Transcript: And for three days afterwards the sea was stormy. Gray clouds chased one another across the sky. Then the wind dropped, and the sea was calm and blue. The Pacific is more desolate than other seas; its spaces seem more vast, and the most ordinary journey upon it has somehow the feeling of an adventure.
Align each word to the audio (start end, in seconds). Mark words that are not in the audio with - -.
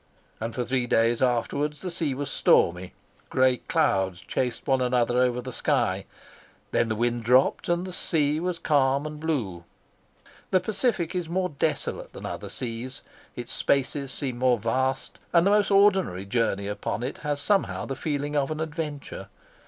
And 0.39 0.55
for 0.55 0.65
three 0.65 0.87
days 0.87 1.21
afterwards 1.21 1.81
the 1.81 1.91
sea 1.91 2.15
was 2.15 2.31
stormy. 2.31 2.93
Gray 3.29 3.57
clouds 3.57 4.19
chased 4.21 4.65
one 4.65 4.81
another 4.81 5.21
across 5.21 5.43
the 5.43 5.51
sky. 5.51 6.05
Then 6.71 6.89
the 6.89 6.95
wind 6.95 7.23
dropped, 7.23 7.69
and 7.69 7.85
the 7.85 7.93
sea 7.93 8.39
was 8.39 8.57
calm 8.57 9.05
and 9.05 9.19
blue. 9.19 9.63
The 10.49 10.59
Pacific 10.59 11.13
is 11.13 11.29
more 11.29 11.49
desolate 11.49 12.13
than 12.13 12.25
other 12.25 12.49
seas; 12.49 13.03
its 13.35 13.51
spaces 13.53 14.11
seem 14.11 14.39
more 14.39 14.57
vast, 14.57 15.19
and 15.33 15.45
the 15.45 15.51
most 15.51 15.69
ordinary 15.69 16.25
journey 16.25 16.67
upon 16.67 17.03
it 17.03 17.19
has 17.19 17.39
somehow 17.39 17.85
the 17.85 17.95
feeling 17.95 18.35
of 18.35 18.49
an 18.49 18.59
adventure. 18.59 19.29